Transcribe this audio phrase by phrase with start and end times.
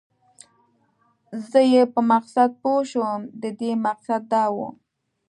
[1.49, 4.57] زه یې په مقصد پوه شوم، د دې مقصد دا و.